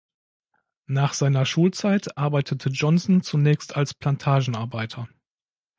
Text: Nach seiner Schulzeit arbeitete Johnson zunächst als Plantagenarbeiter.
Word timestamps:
Nach 0.87 1.13
seiner 1.13 1.45
Schulzeit 1.45 2.17
arbeitete 2.17 2.69
Johnson 2.69 3.21
zunächst 3.21 3.75
als 3.75 3.93
Plantagenarbeiter. 3.93 5.07